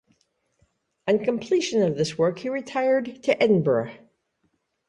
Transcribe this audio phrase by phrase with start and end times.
[1.07, 3.91] On completion of this work he retired to Edinburgh.